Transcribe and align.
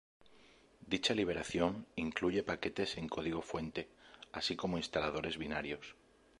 Dicha 0.93 1.13
liberación 1.13 1.71
incluye 1.95 2.41
paquetes 2.51 2.97
en 2.97 3.07
código 3.07 3.43
fuente, 3.43 3.87
así 4.33 4.55
como 4.55 4.79
instaladores 4.79 5.37
binarios. 5.37 5.95